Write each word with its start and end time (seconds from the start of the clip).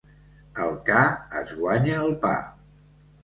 El 0.63 0.71
ca 0.87 1.03
es 1.41 1.53
guanya 1.59 1.99
el 2.05 2.17
pa. 2.25 2.35